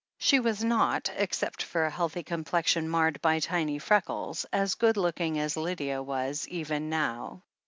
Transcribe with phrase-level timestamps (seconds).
[0.17, 5.37] She was not, except for a healthy complexion marred by tiny freckles, as good looking
[5.37, 7.43] as Lydia was even now.